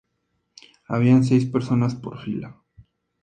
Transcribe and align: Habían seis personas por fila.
Habían 0.87 1.23
seis 1.23 1.45
personas 1.45 1.93
por 1.93 2.17
fila. 2.19 2.55